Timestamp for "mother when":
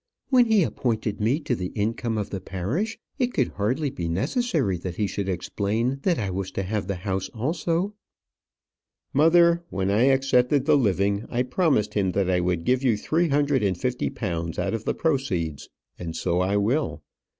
9.13-9.91